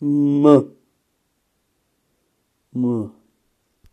[0.00, 0.74] 么
[2.72, 3.19] 么。